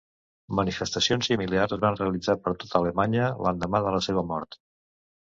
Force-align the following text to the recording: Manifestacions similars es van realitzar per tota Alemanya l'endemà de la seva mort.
Manifestacions 0.59 1.29
similars 1.33 1.77
es 1.77 1.83
van 1.85 1.99
realitzar 2.01 2.39
per 2.49 2.57
tota 2.65 2.83
Alemanya 2.83 3.31
l'endemà 3.45 3.87
de 3.89 3.97
la 3.99 4.05
seva 4.11 4.29
mort. 4.35 4.63